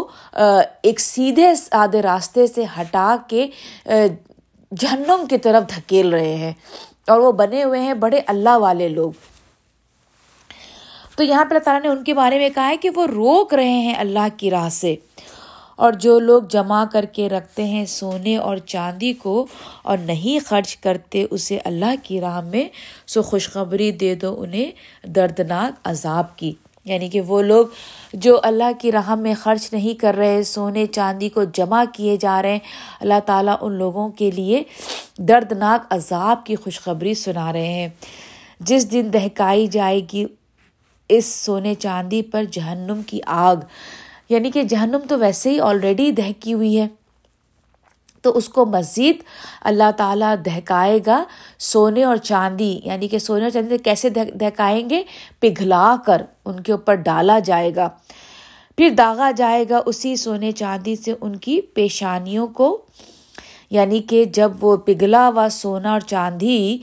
ایک 0.84 1.00
سیدھے 1.00 1.54
سادھے 1.56 2.02
راستے 2.02 2.48
سے 2.48 2.64
ہٹا 2.78 3.16
کے 3.28 3.48
جہنم 4.72 5.26
کی 5.30 5.38
طرف 5.38 5.76
دھکیل 5.76 6.14
رہے 6.14 6.36
ہیں۔ 6.36 6.54
اور 7.08 7.20
وہ 7.20 7.32
بنے 7.32 7.64
ہوئے 7.64 7.80
ہیں 7.82 7.94
بڑے 7.94 8.22
اللہ 8.28 8.58
والے 8.58 8.88
لوگ۔ 8.90 9.12
تو 11.16 11.24
یہاں 11.24 11.46
پہ 11.46 11.50
اللہ 11.50 11.64
تعالیٰ 11.64 11.82
نے 11.82 11.90
ان 11.90 12.04
کے 12.04 12.14
بارے 12.14 12.38
میں 12.40 12.50
کہا 12.50 12.68
ہے 12.70 12.78
کہ 12.78 12.90
وہ 12.96 13.06
روک 13.08 13.54
رہے 13.54 13.80
ہیں 13.80 13.96
اللہ 13.96 14.28
کی 14.38 14.52
راہ 14.52 14.70
سے۔ 14.70 14.96
اور 15.80 15.94
جو 15.94 16.20
لوگ 16.20 16.44
جمع 16.44 16.86
کر 16.92 17.06
کے 17.06 17.30
رکھتے 17.30 17.64
ہیں 17.64 17.86
سونے 17.86 18.38
اور 18.38 18.58
چاندی 18.58 19.14
کو 19.14 19.48
اور 19.84 19.98
نہیں 19.98 20.46
خرچ 20.46 20.78
کرتے 20.78 21.26
اسے 21.32 21.60
اللہ 21.66 21.96
کی 22.04 22.22
راہ 22.22 22.42
میں، 22.42 22.70
سو 23.08 23.22
خوشخبری 23.22 23.92
دے 23.92 24.16
دو 24.16 24.42
انہیں 24.42 24.72
دردناک 25.08 25.80
عذاب 25.84 26.38
کی۔ 26.38 26.54
یعنی 26.86 27.10
کہ 27.10 27.22
وہ 27.22 27.42
لوگ 27.42 27.66
جو 28.14 28.40
اللہ 28.44 28.72
کی 28.80 28.92
راہ 28.92 29.16
میں 29.16 29.34
خرچ 29.34 29.74
نہیں 29.74 30.00
کر 30.00 30.16
رہے، 30.16 30.44
سونے، 30.44 30.86
چاندی 30.86 31.30
کو 31.30 31.44
جمع 31.44 31.84
کیے 31.94 32.18
جا 32.20 32.42
رہے 32.42 32.52
ہیں، 32.52 32.60
اللہ 33.02 33.20
تعالیٰ 33.26 33.56
ان 33.62 33.74
لوگوں 33.74 34.10
کے 34.10 34.32
لیے 34.32 34.64
دردناک 35.18 35.94
عذاب 35.94 36.46
کی 36.46 36.56
خوشخبری 36.56 37.14
سنا 37.14 37.54
رہے 37.54 37.74
ہیں۔ 37.74 37.90
جس 38.60 38.92
دن 38.92 39.10
دہکائی 39.14 39.68
جائے 39.68 40.02
گی، 40.14 40.26
اس 41.10 41.26
سونے، 41.26 41.76
چاندی 41.76 42.22
پر 42.22 42.44
جہنم 42.52 43.02
کی 43.08 43.20
آگ 43.26 43.56
یعنی 44.30 44.52
کہ 44.52 44.64
جہنم 44.64 45.00
تو 45.10 45.20
ویسے 45.20 45.50
ہی 45.50 45.60
آلریڈی 45.60 46.12
دہکی 46.12 46.54
ہوئی 46.54 46.82
ہے۔ 46.82 46.88
تو 48.22 48.38
اس 48.38 48.50
کو 48.50 48.66
مزید 48.66 49.18
اللہ 49.62 49.92
تعالیٰ 49.98 50.36
دہکائے 50.46 51.00
گا 51.06 51.24
سونے 51.60 52.04
اور 52.04 52.18
چاندی 52.18 52.80
یعنی 52.84 53.08
کہ 53.08 53.20
سونے 53.20 53.44
اور 53.44 53.50
چاندی 53.50 53.78
کیسے 53.78 54.10
دہکائیں 54.10 54.90
گے؟ 54.90 55.04
پگھلا 55.40 55.96
کر 56.06 56.22
ان 56.46 56.60
کے 56.60 56.72
اوپر 56.72 56.96
ڈالا 56.96 57.40
جائے 57.40 57.76
گا۔ 57.76 57.90
پھر 58.78 58.90
داغا 58.90 59.32
جائے 59.32 59.66
گا 59.70 59.80
اسی 59.86 60.16
سونے 60.16 60.52
چاندی 60.52 60.96
سے 60.96 61.14
ان 61.22 61.36
کی 61.36 61.62
پیشانیوں 61.62 62.48
کو۔ 62.48 62.82
یعنی 63.70 64.00
کہ 64.00 64.26
جب 64.26 64.52
وہ 64.62 64.78
پگھلا 64.78 65.28
ہوا 65.28 65.48
سونا 65.52 65.92
اور 65.92 66.00
چاندی 66.00 66.78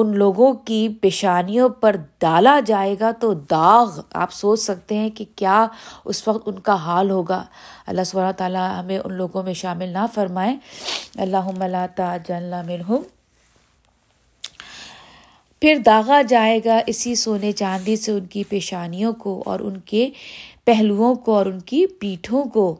ان 0.00 0.16
لوگوں 0.16 0.52
کی 0.54 0.88
پیشانیوں 1.00 1.68
پر 1.68 1.96
ڈالا 2.18 2.60
جائے 2.66 2.96
گا 3.00 3.10
تو 3.10 3.34
داغ، 3.34 4.00
آپ 4.14 4.32
سوچ 4.32 4.60
سکتے 4.60 4.98
ہیں 4.98 5.10
کہ 5.10 5.24
کیا 5.36 5.66
اس 6.04 6.28
وقت 6.28 6.48
ان 6.48 6.58
کا 6.58 6.74
حال 6.74 7.10
ہوگا۔ 7.10 7.44
اللہ 7.86 8.04
صلی 8.06 8.20
تعالیٰ 8.36 8.80
ہمیں 8.80 8.98
ان 8.98 9.12
لوگوں 9.12 9.42
میں 9.42 9.54
شامل 9.54 9.88
نہ 9.88 10.06
فرمائیں 10.14 10.56
اللہ 11.18 12.62
منہم۔ 12.66 13.02
پھر 15.60 15.78
داغا 15.86 16.22
جائے 16.22 16.60
گا 16.64 16.80
اسی 16.86 17.14
سونے 17.14 17.52
چاندی 17.52 17.96
سے 17.96 18.12
ان 18.12 18.26
کی 18.26 18.44
پیشانیوں 18.44 19.12
کو 19.12 19.42
اور 19.46 19.60
ان 19.60 19.80
کے 19.80 20.10
پہلوؤں 20.64 21.14
کو 21.14 21.34
اور 21.34 21.46
ان 21.46 21.60
کی 21.60 21.86
پیٹھوں 21.86 22.44
کو۔ 22.44 22.76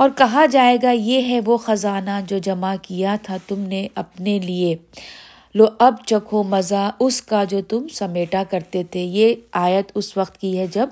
اور 0.00 0.10
کہا 0.16 0.46
جائے 0.46 0.76
گا، 0.82 0.90
یہ 0.90 1.28
ہے 1.28 1.40
وہ 1.44 1.56
خزانہ 1.56 2.10
جو 2.26 2.38
جمع 2.38 2.74
کیا 2.82 3.16
تھا 3.22 3.36
تم 3.48 3.58
نے 3.58 3.88
اپنے 3.94 4.38
لیے۔ 4.38 4.76
لو، 5.54 5.64
اب 5.78 5.94
چکھو 6.06 6.42
مزہ 6.42 6.90
اس 7.00 7.22
کا 7.22 7.44
جو 7.44 7.60
تم 7.68 7.88
سمیٹا 7.88 8.42
کرتے 8.50 8.82
تھے۔ 8.82 9.00
یہ 9.00 9.34
آیت 9.52 9.92
اس 9.94 10.16
وقت 10.16 10.38
کی 10.38 10.58
ہے 10.58 10.66
جب 10.66 10.88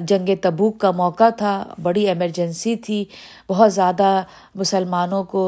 جنگ 0.00 0.28
تبوک 0.42 0.78
کا 0.78 0.90
موقع 0.90 1.28
تھا۔ 1.28 1.64
بڑی 1.82 2.08
ایمرجنسی 2.08 2.76
تھی۔ 2.76 3.04
بہت 3.48 3.72
زیادہ 3.72 4.22
مسلمانوں 4.54 5.24
کو 5.24 5.42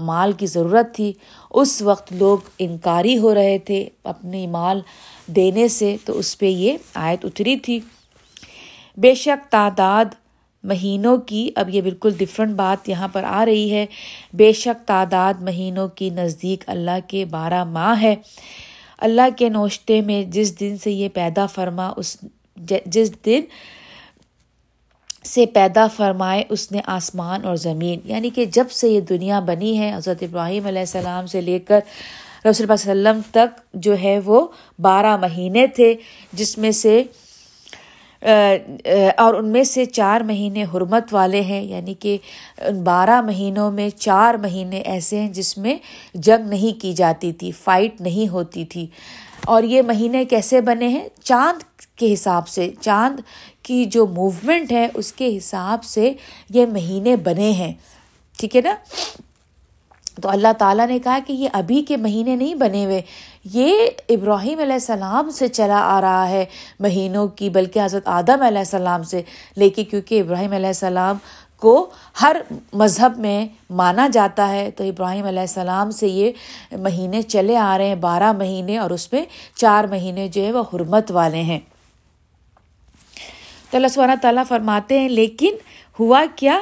مال 0.00 0.32
کی 0.32 0.46
ضرورت 0.46 0.94
تھی۔ 0.94 1.12
اس 1.50 1.82
وقت 1.82 2.12
لوگ 2.12 2.38
انکاری 2.58 3.18
ہو 3.18 3.34
رہے 3.34 3.58
تھے 3.58 3.88
اپنی 4.04 4.46
مال 4.46 4.80
دینے 5.26 5.68
سے، 5.68 5.96
تو 6.04 6.18
اس 6.18 6.38
پہ 6.38 6.46
یہ 6.46 6.76
آیت 6.94 7.24
اتری 7.24 7.56
تھی۔ 7.56 7.80
بے 8.96 9.14
شک 9.14 9.52
تعداد 9.52 10.04
مہینوں 10.62 11.16
کی، 11.16 11.50
اب 11.54 11.70
یہ 11.70 11.80
بالکل 11.80 12.10
ڈفرینٹ 12.18 12.54
بات 12.54 12.88
یہاں 12.88 13.08
پر 13.08 13.24
آ 13.24 13.44
رہی 13.46 13.72
ہے۔ 13.72 13.86
بے 14.32 14.52
شک 14.52 14.88
تعداد 14.88 15.34
مہینوں 15.40 15.88
کی 15.88 16.10
نزدیک 16.10 16.64
اللہ 16.66 16.98
کے 17.06 17.24
بارہ 17.24 17.64
ماہ 17.64 18.02
ہے۔ 18.02 18.16
اللہ 18.98 19.22
کے 19.36 19.48
نوشتے 19.48 20.00
میں 20.00 20.24
جس 20.24 20.60
دن 20.60 20.76
سے 20.78 20.90
یہ 20.90 21.08
پیدا 21.08 21.46
فرما، 21.46 21.92
اس 21.96 22.16
جس 22.86 23.12
دن 23.26 23.40
سے 25.24 25.46
پیدا 25.46 25.86
فرمائے، 25.86 26.44
اس 26.48 26.72
نے 26.72 26.80
آسمان 26.86 27.44
اور 27.44 27.56
زمین۔ 27.56 28.00
یعنی 28.04 28.30
کہ 28.30 28.44
جب 28.44 28.70
سے 28.70 28.88
یہ 28.88 29.00
دنیا 29.00 29.40
بنی 29.40 29.78
ہے، 29.78 29.94
حضرت 29.94 30.22
ابراہیم 30.22 30.66
علیہ 30.66 30.80
السلام 30.80 31.26
سے 31.26 31.40
لے 31.40 31.58
کر 31.58 31.80
رسول 32.44 32.70
اللہ 32.70 32.90
علیہ 32.90 33.10
وسلم 33.10 33.20
تک 33.30 33.60
جو 33.74 33.94
ہے 34.02 34.18
وہ 34.24 34.46
بارہ 34.78 35.16
مہینے 35.16 35.66
تھے، 35.66 35.94
جس 36.32 36.58
میں 36.58 36.70
سے 36.70 37.02
اور 39.16 39.34
ان 39.34 39.48
میں 39.48 39.64
سے 39.64 39.84
چار 39.84 40.20
مہینے 40.20 40.64
حرمت 40.74 41.14
والے 41.14 41.40
ہیں 41.40 41.62
یعنی 41.62 41.94
کہ 41.94 42.18
ان 42.58 42.84
بارہ 42.84 43.20
مہینوں 43.20 43.70
میں 43.70 43.88
چار 43.88 44.34
مہینے 44.34 44.78
ایسے 44.78 45.20
ہیں 45.20 45.28
جس 45.28 45.58
میں 45.58 45.76
جنگ 46.14 46.48
نہیں 46.48 46.80
کی 46.82 46.92
جاتی 46.92 47.32
تھی 47.32 47.52
فائٹ 47.52 48.00
نہیں 48.00 48.28
ہوتی 48.28 48.64
تھی۔ 48.64 48.86
اور 49.46 49.62
یہ 49.62 49.82
مہینے 49.82 50.24
کیسے 50.24 50.60
بنے 50.60 50.88
ہیں؟ 50.88 51.08
چاند 51.24 51.62
کے 51.96 52.14
حساب 52.14 52.48
سے، 52.48 52.70
چاند 52.80 53.20
کی 53.62 53.84
جو 53.84 54.06
موومنٹ 54.06 54.72
ہے، 54.72 54.88
اس 54.94 55.12
کے 55.12 55.36
حساب 55.36 55.84
سے 55.84 56.12
یہ 56.50 56.66
مہینے 56.66 57.16
بنے 57.16 57.50
ہیں۔ 57.50 57.72
ٹھیک 58.38 58.56
ہے 58.56 58.60
نا؟ 58.60 58.74
تو 60.22 60.28
اللہ 60.28 60.52
تعالیٰ 60.58 60.86
نے 60.86 60.98
کہا 60.98 61.18
کہ 61.26 61.32
یہ 61.32 61.48
ابھی 61.52 61.82
کے 61.82 61.96
مہینے 61.96 62.36
نہیں 62.36 62.54
بنے 62.54 62.84
ہوئے۔ 62.84 63.02
یہ 63.44 63.86
ابراہیم 64.08 64.58
علیہ 64.58 64.72
السلام 64.72 65.30
سے 65.30 65.48
چلا 65.48 65.80
آ 65.80 66.00
رہا 66.00 66.28
ہے، 66.28 66.44
مہینوں 66.80 67.28
کی، 67.28 67.50
بلکہ 67.50 67.84
حضرت 67.84 68.08
آدم 68.08 68.42
علیہ 68.42 68.58
السلام 68.58 69.02
سے۔ 69.02 69.22
لیکن 69.56 69.84
کیونکہ 69.84 70.20
ابراہیم 70.20 70.52
علیہ 70.52 70.66
السلام 70.66 71.16
کو 71.56 71.90
ہر 72.22 72.36
مذہب 72.72 73.18
میں 73.18 73.46
مانا 73.70 74.08
جاتا 74.12 74.48
ہے، 74.48 74.70
تو 74.70 74.84
ابراہیم 74.84 75.26
علیہ 75.26 75.40
السلام 75.40 75.90
سے 75.90 76.08
یہ 76.08 76.32
مہینے 76.72 77.22
چلے 77.22 77.56
آ 77.56 77.78
رہے 77.78 77.88
ہیں، 77.88 77.94
بارہ 77.94 78.32
مہینے 78.32 78.78
اور 78.78 78.90
اس 78.90 79.12
میں 79.12 79.24
چار 79.54 79.84
مہینے 79.84 80.28
جو 80.28 80.46
ہے 80.46 80.52
وہ 80.52 80.62
حرمت 80.74 81.10
والے 81.10 81.42
ہیں۔ 81.42 81.60
تو 83.70 83.76
اللہ 83.76 83.88
سبحانہ 83.88 84.12
تعالیٰ 84.22 84.42
فرماتے 84.48 85.00
ہیں، 85.00 85.08
لیکن 85.08 85.54
ہوا 86.00 86.24
کیا؟ 86.36 86.58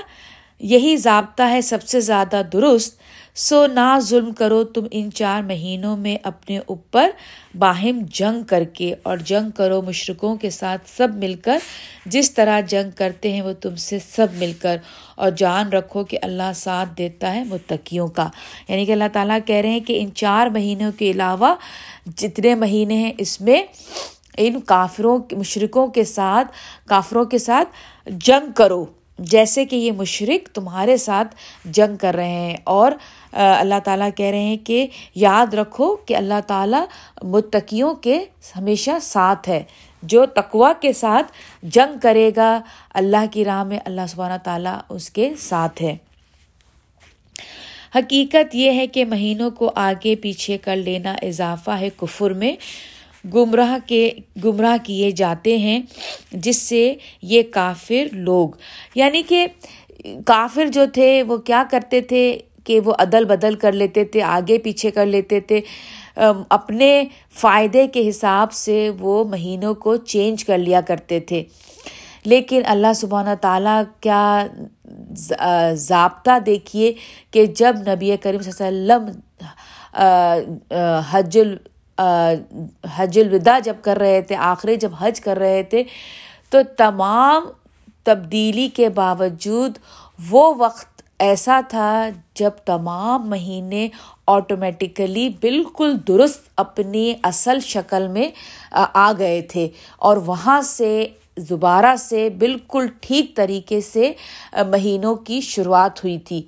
یہی 0.60 0.96
ضابطہ 0.96 1.42
ہے 1.42 1.60
سب 1.60 1.82
سے 1.82 2.00
زیادہ 2.00 2.42
درست 2.52 2.98
سو 3.36 3.66
نہ 3.66 3.98
ظلم 4.00 4.32
کرو، 4.32 4.64
تم 4.64 4.84
ان 4.90 5.12
چار 5.14 5.42
مہینوں 5.42 5.96
میں 5.96 6.16
اپنے 6.22 6.58
اوپر 6.58 7.10
باہم 7.58 8.00
جنگ 8.12 8.42
کر 8.42 8.64
کے 8.64 8.94
اور 9.02 9.16
جنگ 9.16 9.50
کرو 9.50 9.82
مشرقوں 9.82 10.36
کے 10.36 10.50
ساتھ 10.50 10.90
سب 10.96 11.08
مل 11.14 11.34
کر۔ 11.34 11.58
جس 12.06 12.34
طرح 12.34 12.60
جنگ 12.60 12.90
کرتے 12.96 13.32
ہیں، 13.32 13.42
وہ 13.42 13.52
تم 13.52 13.76
سے 13.76 13.98
سب 13.98 14.26
مل 14.34 14.52
کر۔ 14.62 14.76
اور 15.14 15.30
جان 15.30 15.68
رکھو 15.68 16.04
کہ 16.04 16.18
اللہ 16.22 16.52
ساتھ 16.54 16.88
دیتا 16.98 17.34
ہے 17.34 17.44
متقیوں 17.44 18.08
کا۔ 18.08 18.28
یعنی 18.68 18.86
کہ 18.86 18.92
اللہ 18.92 19.04
تعالیٰ 19.12 19.38
کہہ 19.46 19.56
رہے 19.56 19.70
ہیں 19.70 19.80
کہ 19.80 19.98
ان 20.00 20.08
چار 20.14 20.46
مہینوں 20.46 20.92
کے 20.98 21.10
علاوہ 21.10 21.54
جتنے 22.16 22.54
مہینے 22.54 22.94
ہیں، 22.94 23.12
اس 23.18 23.40
میں 23.40 23.62
ان 24.36 24.60
کافروں 24.60 25.18
مشرقوں 25.32 25.86
کے 25.86 26.04
ساتھ، 26.04 26.52
کافروں 26.88 27.24
کے 27.24 27.38
ساتھ 27.38 27.68
جنگ 28.06 28.52
کرو۔ 28.52 28.86
جیسے 29.18 29.64
کہ 29.64 29.76
یہ 29.76 29.92
مشرق 29.92 30.48
تمہارے 30.54 30.96
ساتھ 30.96 31.34
جنگ 31.64 31.96
کر 31.96 32.14
رہے 32.14 32.28
ہیں 32.28 32.56
اور 32.64 32.92
اللہ 33.32 33.78
تعالیٰ 33.84 34.08
کہہ 34.16 34.26
رہے 34.26 34.40
ہیں 34.40 34.56
کہ 34.56 34.86
یاد 35.14 35.54
رکھو 35.54 35.96
کہ 35.96 36.16
اللہ 36.16 36.40
تعالیٰ 36.46 36.84
متقیوں 37.22 37.94
کے 37.94 38.24
ہمیشہ 38.56 38.90
ساتھ 39.02 39.48
ہے، 39.48 39.62
جو 40.02 40.26
تقوا 40.26 40.72
کے 40.80 40.92
ساتھ 40.92 41.32
جنگ 41.62 41.98
کرے 42.02 42.30
گا، 42.36 42.60
اللہ 42.94 43.24
کی 43.30 43.44
راہ 43.44 43.62
میں 43.64 43.78
اللہ 43.84 44.06
سبحانہ 44.08 44.38
تعالیٰ 44.44 44.78
اس 44.88 45.10
کے 45.10 45.30
ساتھ 45.38 45.82
ہے۔ 45.82 45.96
حقیقت 47.96 48.54
یہ 48.54 48.72
ہے 48.72 48.86
کہ 48.86 49.04
مہینوں 49.04 49.50
کو 49.50 49.70
آگے 49.74 50.14
پیچھے 50.16 50.58
کر 50.58 50.76
لینا 50.76 51.14
اضافہ 51.22 51.70
ہے 51.70 51.88
کفر 51.96 52.30
میں۔ 52.30 52.56
گمراہ 53.34 53.76
کے 53.86 54.10
گمراہ 54.44 54.76
کیے 54.84 55.10
جاتے 55.10 55.56
ہیں، 55.58 55.80
جس 56.32 56.62
سے 56.62 56.94
یہ 57.22 57.42
کافر 57.50 58.06
لوگ۔ 58.12 58.48
یعنی 58.94 59.22
کہ 59.22 59.46
کافر 60.26 60.66
جو 60.66 60.84
تھے، 60.94 61.22
وہ 61.22 61.36
کیا 61.36 61.62
کرتے 61.70 62.00
تھے 62.00 62.38
کہ 62.64 62.80
وہ 62.80 62.92
عدل 62.98 63.24
بدل 63.24 63.54
کر 63.54 63.72
لیتے 63.72 64.04
تھے، 64.04 64.22
آگے 64.22 64.58
پیچھے 64.58 64.90
کر 64.90 65.06
لیتے 65.06 65.40
تھے۔ 65.40 65.60
اپنے 66.50 67.04
فائدے 67.34 67.86
کے 67.86 68.08
حساب 68.08 68.52
سے 68.52 68.90
وہ 69.00 69.24
مہینوں 69.24 69.74
کو 69.74 69.96
چینج 69.96 70.44
کر 70.44 70.58
لیا 70.58 70.80
کرتے 70.80 71.20
تھے۔ 71.20 71.42
لیکن 72.24 72.60
اللہ 72.64 72.92
سبحانہ 72.96 73.34
تعالیٰ 73.40 73.82
کیا 74.00 74.46
ضابطہ 75.74 76.38
دیکھیے 76.46 76.92
کہ 77.30 77.46
جب 77.46 77.76
نبی 77.86 78.16
کریم 78.16 78.40
صلی 78.40 78.66
اللہ 78.66 78.92
علیہ 78.92 79.04
وسلم 79.04 81.02
حج 81.10 81.38
ال 81.38 81.56
حج 82.96 83.18
الوداع 83.18 83.58
جب 83.58 83.76
کر 83.82 83.96
رہے 83.96 84.20
تھے 84.22 84.36
آخری 84.36 84.76
جب 84.76 84.90
حج 84.98 85.20
کر 85.20 85.38
رہے 85.38 85.62
تھے، 85.62 85.82
تو 86.50 86.58
تمام 86.76 87.44
تبدیلی 88.04 88.68
کے 88.68 88.88
باوجود 88.88 89.78
وہ 90.30 90.54
وقت 90.58 91.02
ایسا 91.18 91.60
تھا 91.68 92.08
جب 92.34 92.50
تمام 92.64 93.30
مہینے 93.30 93.88
آٹومیٹیکلی 94.26 95.28
بالکل 95.28 95.96
درست 96.08 96.48
اپنی 96.56 97.14
اصل 97.22 97.60
شکل 97.60 98.08
میں، 98.08 98.30
آ 98.94 99.12
گئے 99.18 99.40
تھے۔ 99.42 99.68
اور 99.98 100.16
وہاں 100.16 100.60
سے 100.62 101.06
دوبارہ 101.36 101.96
سے 101.98 102.30
بالکل 102.30 102.86
ٹھیک 103.00 103.36
طریقے 103.36 103.80
سے 103.80 104.12
مہینوں 104.66 105.14
کی 105.14 105.40
شروعات 105.40 106.04
ہوئی 106.04 106.18
تھی۔ 106.18 106.42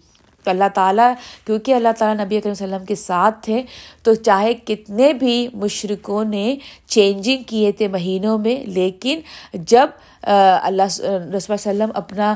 تو 0.44 0.50
اللہ 0.50 0.68
تعالیٰ، 0.74 1.12
کیونکہ 1.46 1.74
اللہ 1.74 1.92
تعالیٰ 1.98 2.24
نبی 2.24 2.36
اکرم 2.36 2.52
وسلم 2.52 2.84
کے 2.84 2.94
ساتھ 2.94 3.42
تھے، 3.44 3.62
تو 4.02 4.14
چاہے 4.14 4.52
کتنے 4.66 5.12
بھی 5.12 5.48
مشرقوں 5.54 6.24
نے 6.24 6.56
چینجنگ 6.86 7.42
کیے 7.46 7.72
تھے 7.72 7.88
مہینوں 7.88 8.36
میں، 8.38 8.56
لیکن 8.66 9.20
جب 9.54 9.88
اللہ 10.22 10.82
رسول 11.34 11.54
وسلم 11.54 11.90
اپنا 11.94 12.34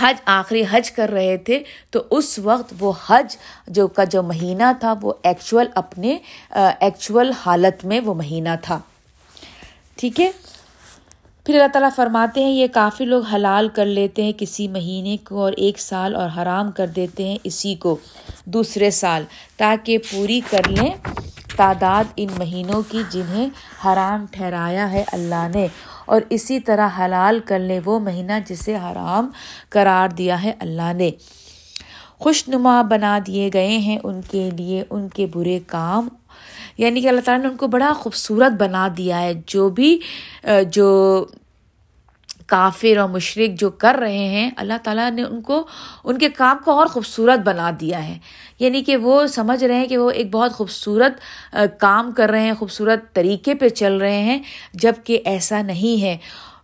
حج، 0.00 0.16
آخری 0.26 0.62
حج 0.70 0.90
کر 0.90 1.10
رہے 1.10 1.36
تھے، 1.44 1.62
تو 1.90 2.02
اس 2.10 2.38
وقت 2.44 2.72
وہ 2.80 2.92
حج 3.08 3.36
جو 3.76 3.86
کا 3.88 4.04
جو 4.04 4.22
مہینہ 4.22 4.72
تھا، 4.80 4.94
وہ 5.02 5.12
ایکچول 5.22 5.66
اپنے 5.74 6.16
ایکچول 6.50 7.30
حالت 7.44 7.84
میں 7.84 8.00
وہ 8.04 8.14
مہینہ 8.14 8.54
تھا۔ 8.62 8.78
ٹھیک 9.96 10.20
ہے؟ 10.20 10.30
پھر 11.46 11.54
اللہ 11.54 11.66
تعالیٰ 11.72 11.90
فرماتے 11.96 12.44
ہیں، 12.44 12.50
یہ 12.50 12.66
کافی 12.72 13.04
لوگ 13.04 13.24
حلال 13.24 13.68
کر 13.68 13.86
لیتے 13.86 14.22
ہیں 14.22 14.32
کسی 14.38 14.68
مہینے 14.68 15.16
کو 15.24 15.40
اور 15.40 15.52
ایک 15.56 15.80
سال 15.80 16.16
اور 16.16 16.28
حرام 16.36 16.70
کر 16.72 16.86
دیتے 16.86 17.28
ہیں 17.28 17.38
اسی 17.44 17.74
کو 17.74 17.96
دوسرے 18.44 18.90
سال، 18.90 19.22
تاکہ 19.56 19.98
پوری 19.98 20.40
کر 20.50 20.68
لیں 20.68 20.90
تعداد 21.56 22.04
ان 22.16 22.28
مہینوں 22.38 22.82
کی 22.88 23.02
جنہیں 23.10 23.48
حرام 23.84 24.26
ٹھہرایا 24.30 24.92
ہے 24.92 25.04
اللہ 25.12 25.48
نے۔ 25.54 25.66
اور 26.06 26.20
اسی 26.30 26.60
طرح 26.60 26.88
حلال 26.98 27.40
کر 27.44 27.58
لیں 27.58 27.80
وہ 27.84 27.98
مہینہ 28.00 28.32
جسے 28.46 28.76
حرام 28.76 29.30
قرار 29.68 30.08
دیا 30.08 30.42
ہے 30.42 30.52
اللہ 30.58 30.92
نے۔ 30.92 31.10
خوش 32.18 32.48
نما 32.48 32.82
بنا 32.82 33.18
دیے 33.26 33.50
گئے 33.54 33.78
ہیں 33.78 33.98
ان 34.04 34.20
کے 34.30 34.50
لیے، 34.50 34.84
ان 34.90 35.08
کے 35.08 35.26
برے 35.34 35.58
کام 35.66 36.08
یعنی 36.78 37.00
کہ 37.00 37.08
اللہ 37.08 37.20
تعالیٰ 37.20 37.44
نے 37.44 37.50
ان 37.50 37.56
کو 37.56 37.66
بڑا 37.66 37.92
خوبصورت 37.96 38.52
بنا 38.52 38.88
دیا 38.96 39.20
ہے۔ 39.20 39.32
جو 39.46 39.68
بھی 39.68 39.98
جو 40.72 41.24
کافر 42.46 42.96
اور 42.96 43.08
مشرق 43.08 43.60
جو 43.60 43.70
کر 43.70 43.96
رہے 44.00 44.28
ہیں، 44.28 44.50
اللہ 44.56 44.72
تعالیٰ 44.82 45.10
نے 45.10 45.22
ان 45.22 45.42
کو، 45.42 45.66
ان 46.04 46.18
کے 46.18 46.28
کام 46.28 46.56
کو 46.64 46.70
اور 46.70 46.86
خوبصورت 46.86 47.38
بنا 47.38 47.70
دیا 47.80 48.08
ہے۔ 48.08 48.18
یعنی 48.58 48.82
کہ 48.82 48.96
وہ 48.96 49.26
سمجھ 49.26 49.64
رہے 49.64 49.74
ہیں 49.74 49.86
کہ 49.86 49.98
وہ 49.98 50.10
ایک 50.10 50.30
بہت 50.30 50.52
خوبصورت 50.52 51.12
کام 51.78 52.12
کر 52.12 52.30
رہے 52.30 52.40
ہیں، 52.40 52.54
خوبصورت 52.54 53.12
طریقے 53.12 53.54
پہ 53.54 53.68
چل 53.68 53.96
رہے 53.96 54.22
ہیں 54.22 54.42
جبکہ 54.74 55.20
ایسا 55.24 55.62
نہیں 55.62 56.02
ہے۔ 56.02 56.16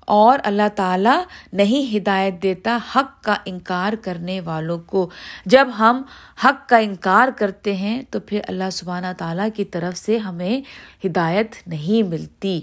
اور 0.07 0.39
اللہ 0.45 0.69
تعالیٰ 0.75 1.23
نہیں 1.53 1.97
ہدایت 1.97 2.43
دیتا 2.43 2.79
حق 2.97 3.25
کا 3.25 3.35
انکار 3.45 3.93
کرنے 4.03 4.41
والوں 4.41 4.79
کو۔ 4.79 5.11
جب 5.47 5.69
ہم 5.79 6.03
حق 6.45 6.69
کا 6.69 6.77
انکار 6.77 7.29
کرتے 7.37 7.77
ہیں 7.77 8.03
تو 8.11 8.21
پھر 8.21 8.41
اللہ 8.49 8.71
سبحانہ 8.73 9.07
تعالیٰ 9.19 9.49
کی 9.55 9.65
طرف 9.65 9.99
سے 9.99 10.19
ہمیں 10.19 10.61
ہدایت 11.07 11.55
نہیں 11.67 12.03
ملتی۔ 12.03 12.61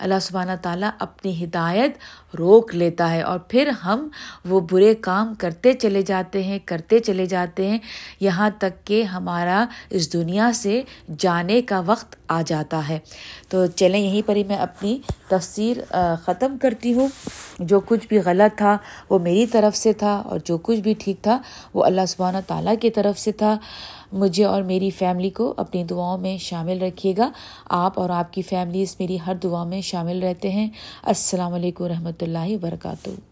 اللہ 0.00 0.18
سبحانہ 0.22 0.52
تعالیٰ 0.62 0.90
اپنی 0.98 1.44
ہدایت 1.44 1.90
روک 2.38 2.74
لیتا 2.74 3.10
ہے 3.10 3.22
اور 3.22 3.38
پھر 3.38 3.68
ہم 3.68 4.08
وہ 4.44 4.60
برے 4.70 4.94
کام 4.94 5.34
کرتے 5.34 5.72
چلے 5.72 6.02
جاتے 6.02 6.42
ہیں، 6.42 6.58
کرتے 6.64 6.98
چلے 6.98 7.26
جاتے 7.26 7.68
ہیں، 7.68 7.78
یہاں 8.20 8.50
تک 8.58 8.86
کہ 8.86 9.02
ہمارا 9.02 9.64
اس 9.90 10.12
دنیا 10.12 10.50
سے 10.54 10.82
جانے 11.18 11.62
کا 11.62 11.82
وقت 11.86 12.16
آ 12.28 12.42
جاتا 12.46 12.88
ہے۔ 12.88 12.98
تو 13.48 13.66
چلیں، 13.66 14.00
یہیں 14.00 14.22
پر 14.26 14.36
ہی 14.36 14.44
میں 14.44 14.56
اپنی 14.56 14.98
تفسیر 15.28 15.76
ختم 16.24 16.56
کرتی 16.62 16.94
ہوں۔ 16.94 17.08
جو 17.58 17.80
کچھ 17.80 18.06
بھی 18.08 18.18
غلط 18.18 18.58
تھا 18.58 18.78
وہ 19.10 19.18
میری 19.18 19.46
طرف 19.46 19.76
سے 19.76 19.92
تھا 19.92 20.14
اور 20.16 20.38
جو 20.44 20.58
کچھ 20.58 20.80
بھی 20.80 20.94
ٹھیک 20.98 21.22
تھا 21.22 21.38
وہ 21.74 21.84
اللہ 21.84 22.06
سبحانہ 22.08 22.38
تعالیٰ 22.46 22.74
کی 22.80 22.90
طرف 22.90 23.18
سے 23.18 23.32
تھا۔ 23.32 23.58
مجھے 24.12 24.44
اور 24.44 24.62
میری 24.62 24.90
فیملی 24.90 25.30
کو 25.30 25.54
اپنی 25.56 25.84
دعاؤں 25.84 26.18
میں 26.18 26.38
شامل 26.38 26.82
رکھیے 26.82 27.14
گا۔ 27.18 27.30
آپ 27.68 28.00
اور 28.00 28.10
آپ 28.10 28.32
کی 28.32 28.42
فیملیز 28.42 28.96
میری 28.98 29.18
ہر 29.26 29.34
دعا 29.34 29.64
میں 29.64 29.80
شامل 29.80 30.22
رہتے 30.22 30.50
ہیں۔ 30.50 30.68
السلام 31.02 31.54
علیکم 31.54 31.84
رحمۃ 31.84 32.22
اللہ 32.22 32.48
وبرکاتہ۔ 32.48 33.29